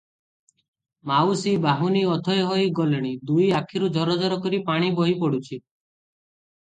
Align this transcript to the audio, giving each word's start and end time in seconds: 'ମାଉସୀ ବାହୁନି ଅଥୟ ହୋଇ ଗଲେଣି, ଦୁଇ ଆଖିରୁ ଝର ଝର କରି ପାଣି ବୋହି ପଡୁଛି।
'ମାଉସୀ 1.09 1.51
ବାହୁନି 1.65 1.99
ଅଥୟ 2.13 2.39
ହୋଇ 2.51 2.65
ଗଲେଣି, 2.79 3.11
ଦୁଇ 3.31 3.49
ଆଖିରୁ 3.59 3.91
ଝର 3.99 4.15
ଝର 4.23 4.39
କରି 4.47 4.61
ପାଣି 4.71 4.89
ବୋହି 5.01 5.15
ପଡୁଛି। 5.21 5.61